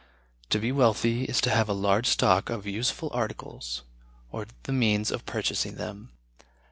To 0.49 0.57
be 0.57 0.71
wealthy 0.71 1.25
is 1.25 1.39
to 1.41 1.51
have 1.51 1.69
a 1.69 1.73
large 1.73 2.07
stock 2.07 2.49
of 2.49 2.65
useful 2.65 3.11
articles, 3.13 3.83
or 4.31 4.47
the 4.63 4.73
means 4.73 5.11
of 5.11 5.27
purchasing 5.27 5.75
them. 5.75 6.09